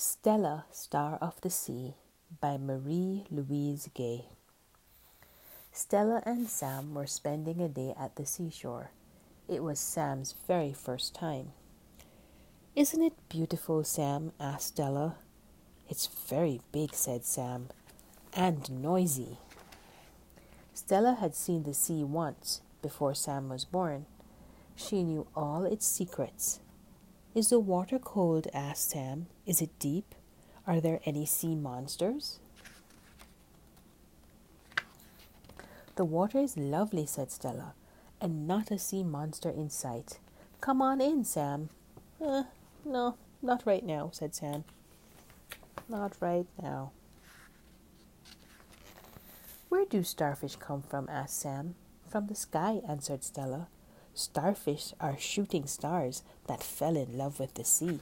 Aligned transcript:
Stella, 0.00 0.64
Star 0.70 1.18
of 1.20 1.40
the 1.40 1.50
Sea 1.50 1.94
by 2.40 2.56
Marie 2.56 3.24
Louise 3.32 3.90
Gay. 3.94 4.26
Stella 5.72 6.22
and 6.24 6.48
Sam 6.48 6.94
were 6.94 7.08
spending 7.08 7.60
a 7.60 7.68
day 7.68 7.96
at 7.98 8.14
the 8.14 8.24
seashore. 8.24 8.92
It 9.48 9.60
was 9.60 9.80
Sam's 9.80 10.36
very 10.46 10.72
first 10.72 11.16
time. 11.16 11.50
Isn't 12.76 13.02
it 13.02 13.28
beautiful, 13.28 13.82
Sam? 13.82 14.30
asked 14.38 14.68
Stella. 14.68 15.16
It's 15.88 16.06
very 16.06 16.60
big, 16.70 16.94
said 16.94 17.24
Sam, 17.24 17.70
and 18.32 18.70
noisy. 18.70 19.38
Stella 20.74 21.14
had 21.14 21.34
seen 21.34 21.64
the 21.64 21.74
sea 21.74 22.04
once 22.04 22.60
before 22.82 23.16
Sam 23.16 23.48
was 23.48 23.64
born. 23.64 24.06
She 24.76 25.02
knew 25.02 25.26
all 25.34 25.64
its 25.64 25.88
secrets 25.88 26.60
is 27.34 27.50
the 27.50 27.60
water 27.60 27.98
cold? 27.98 28.48
asked 28.52 28.90
Sam. 28.90 29.26
Is 29.46 29.60
it 29.62 29.78
deep? 29.78 30.14
Are 30.66 30.80
there 30.80 31.00
any 31.04 31.24
sea 31.24 31.54
monsters? 31.54 32.40
The 35.96 36.04
water 36.04 36.38
is 36.38 36.56
lovely, 36.56 37.06
said 37.06 37.30
Stella, 37.30 37.74
and 38.20 38.46
not 38.46 38.70
a 38.70 38.78
sea 38.78 39.02
monster 39.02 39.50
in 39.50 39.70
sight. 39.70 40.18
Come 40.60 40.80
on 40.80 41.00
in, 41.00 41.24
Sam. 41.24 41.70
Uh, 42.24 42.44
no, 42.84 43.16
not 43.42 43.64
right 43.66 43.84
now, 43.84 44.10
said 44.12 44.34
Sam. 44.34 44.64
Not 45.88 46.16
right 46.20 46.46
now. 46.62 46.92
Where 49.68 49.84
do 49.84 50.02
starfish 50.02 50.56
come 50.56 50.82
from? 50.82 51.08
asked 51.08 51.40
Sam. 51.40 51.74
From 52.08 52.26
the 52.26 52.34
sky, 52.34 52.80
answered 52.88 53.24
Stella. 53.24 53.68
Starfish 54.18 54.94
are 55.00 55.16
shooting 55.16 55.64
stars 55.68 56.24
that 56.48 56.60
fell 56.60 56.96
in 56.96 57.16
love 57.16 57.38
with 57.38 57.54
the 57.54 57.64
sea. 57.64 58.00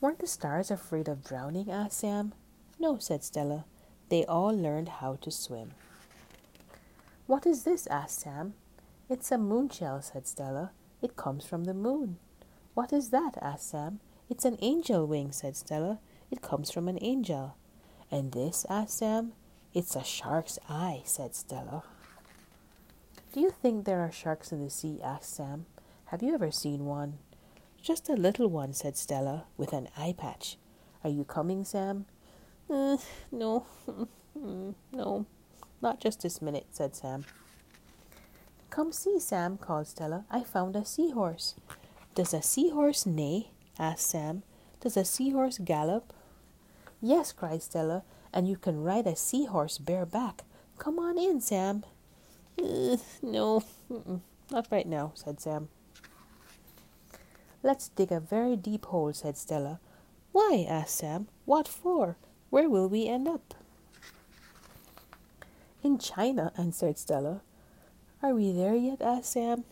Weren't 0.00 0.20
the 0.20 0.28
stars 0.28 0.70
afraid 0.70 1.08
of 1.08 1.24
drowning? 1.24 1.72
asked 1.72 1.98
Sam. 1.98 2.32
No, 2.78 2.98
said 2.98 3.24
Stella. 3.24 3.64
They 4.10 4.24
all 4.26 4.56
learned 4.56 5.00
how 5.00 5.16
to 5.22 5.30
swim. 5.32 5.72
What 7.26 7.46
is 7.46 7.64
this? 7.64 7.88
asked 7.88 8.20
Sam. 8.20 8.54
It's 9.08 9.32
a 9.32 9.38
moonshell, 9.38 10.02
said 10.02 10.28
Stella. 10.28 10.70
It 11.02 11.16
comes 11.16 11.44
from 11.44 11.64
the 11.64 11.74
moon. 11.74 12.18
What 12.74 12.92
is 12.92 13.10
that? 13.10 13.36
asked 13.42 13.70
Sam. 13.70 13.98
It's 14.30 14.44
an 14.44 14.58
angel 14.60 15.04
wing, 15.04 15.32
said 15.32 15.56
Stella. 15.56 15.98
It 16.30 16.42
comes 16.42 16.70
from 16.70 16.86
an 16.86 16.98
angel. 17.00 17.56
And 18.08 18.30
this? 18.30 18.64
asked 18.70 18.98
Sam. 18.98 19.32
It's 19.72 19.96
a 19.96 20.04
shark's 20.04 20.60
eye, 20.68 21.02
said 21.04 21.34
Stella. 21.34 21.82
Do 23.34 23.40
you 23.40 23.50
think 23.50 23.84
there 23.84 23.98
are 23.98 24.12
sharks 24.12 24.52
in 24.52 24.62
the 24.62 24.70
sea? 24.70 25.00
asked 25.02 25.34
Sam. 25.34 25.66
Have 26.04 26.22
you 26.22 26.34
ever 26.34 26.52
seen 26.52 26.84
one? 26.84 27.18
Just 27.82 28.08
a 28.08 28.12
little 28.12 28.46
one, 28.46 28.72
said 28.72 28.96
Stella, 28.96 29.46
with 29.56 29.72
an 29.72 29.88
eye 29.96 30.14
patch. 30.16 30.56
Are 31.02 31.10
you 31.10 31.24
coming, 31.24 31.64
Sam? 31.64 32.06
Uh, 32.70 32.96
no, 33.32 33.66
no, 34.92 35.26
not 35.82 35.98
just 35.98 36.22
this 36.22 36.40
minute, 36.40 36.66
said 36.70 36.94
Sam. 36.94 37.24
Come 38.70 38.92
see, 38.92 39.18
Sam, 39.18 39.58
called 39.58 39.88
Stella. 39.88 40.24
I 40.30 40.44
found 40.44 40.76
a 40.76 40.84
seahorse. 40.84 41.56
Does 42.14 42.32
a 42.34 42.40
seahorse 42.40 43.04
neigh? 43.04 43.50
asked 43.80 44.10
Sam. 44.10 44.44
Does 44.78 44.96
a 44.96 45.04
seahorse 45.04 45.58
gallop? 45.58 46.12
Yes, 47.02 47.32
cried 47.32 47.64
Stella, 47.64 48.04
and 48.32 48.46
you 48.46 48.56
can 48.56 48.84
ride 48.84 49.08
a 49.08 49.16
seahorse 49.16 49.78
bareback. 49.78 50.44
Come 50.78 51.00
on 51.00 51.18
in, 51.18 51.40
Sam. 51.40 51.82
Uh, 52.62 52.96
no, 53.22 53.62
not 54.50 54.68
right 54.70 54.86
now, 54.86 55.12
said 55.14 55.40
Sam. 55.40 55.68
Let's 57.62 57.88
dig 57.88 58.12
a 58.12 58.20
very 58.20 58.56
deep 58.56 58.84
hole, 58.86 59.12
said 59.12 59.36
Stella. 59.36 59.80
Why? 60.32 60.66
asked 60.68 60.96
Sam. 60.96 61.28
What 61.44 61.66
for? 61.66 62.16
Where 62.50 62.68
will 62.68 62.88
we 62.88 63.06
end 63.08 63.26
up? 63.26 63.54
In 65.82 65.98
China, 65.98 66.52
answered 66.58 66.98
Stella. 66.98 67.40
Are 68.22 68.34
we 68.34 68.52
there 68.52 68.74
yet? 68.74 69.00
asked 69.00 69.32
Sam. 69.32 69.64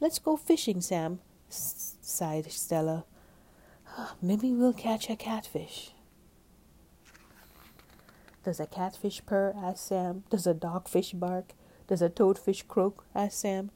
Let's 0.00 0.18
go 0.18 0.36
fishing, 0.36 0.80
Sam, 0.80 1.20
sighed 1.48 2.50
Stella. 2.50 3.04
Maybe 4.20 4.52
we'll 4.52 4.72
catch 4.72 5.08
a 5.08 5.16
catfish. 5.16 5.92
Does 8.44 8.60
a 8.60 8.66
catfish 8.66 9.24
purr? 9.24 9.54
asked 9.56 9.86
Sam. 9.86 10.24
Does 10.30 10.46
a 10.46 10.54
dogfish 10.54 11.18
bark? 11.18 11.52
Does 11.86 12.02
a 12.02 12.08
toadfish 12.08 12.66
croak? 12.66 13.04
asked 13.14 13.40
Sam. 13.40 13.70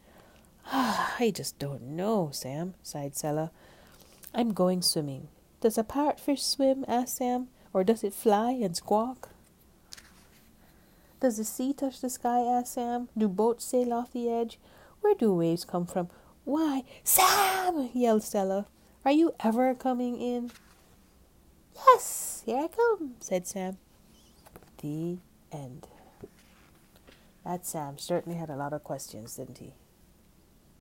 Ah, 0.66 1.16
I 1.18 1.30
just 1.30 1.58
don't 1.58 1.82
know, 1.82 2.30
Sam, 2.32 2.74
sighed 2.82 3.16
Stella. 3.16 3.50
I'm 4.34 4.52
going 4.52 4.82
swimming. 4.82 5.28
Does 5.60 5.78
a 5.78 5.84
parrotfish 5.84 6.40
swim? 6.40 6.84
asked 6.86 7.16
Sam. 7.16 7.48
Or 7.72 7.84
does 7.84 8.02
it 8.02 8.14
fly 8.14 8.52
and 8.52 8.76
squawk? 8.76 9.30
Does 11.20 11.36
the 11.36 11.44
sea 11.44 11.72
touch 11.72 12.00
the 12.00 12.10
sky? 12.10 12.40
asked 12.40 12.74
Sam. 12.74 13.08
Do 13.16 13.28
boats 13.28 13.64
sail 13.64 13.92
off 13.92 14.12
the 14.12 14.30
edge? 14.30 14.58
Where 15.00 15.14
do 15.14 15.34
waves 15.34 15.64
come 15.64 15.86
from? 15.86 16.08
Why, 16.44 16.84
Sam! 17.04 17.90
yelled 17.92 18.22
Stella. 18.22 18.66
Are 19.04 19.12
you 19.12 19.34
ever 19.40 19.74
coming 19.74 20.20
in? 20.20 20.50
Yes, 21.74 22.42
here 22.46 22.58
I 22.58 22.68
come, 22.68 23.14
said 23.20 23.46
Sam. 23.46 23.78
The 24.80 25.18
end. 25.52 25.86
That 27.44 27.66
Sam 27.66 27.88
um, 27.88 27.98
certainly 27.98 28.38
had 28.38 28.50
a 28.50 28.56
lot 28.56 28.72
of 28.72 28.84
questions, 28.84 29.36
didn't 29.36 29.58
he? 29.58 29.74